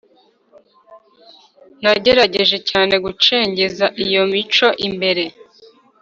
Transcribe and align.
nagerageje 1.83 2.57
cyane 2.69 2.93
gucengeza 3.05 3.85
iyo 4.05 4.21
mico 4.31 4.67
imbere, 4.87 5.23